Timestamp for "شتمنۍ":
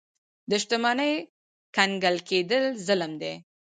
0.61-1.13